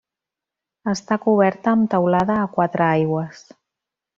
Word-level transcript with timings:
Està 0.93 1.17
coberta 1.27 1.73
amb 1.73 1.87
teulada 1.91 2.41
a 2.41 2.49
quatre 2.57 2.89
aigües. 2.89 3.45